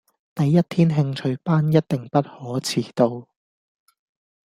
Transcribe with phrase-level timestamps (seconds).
[0.33, 3.27] 第一天興趣班一定不可遲到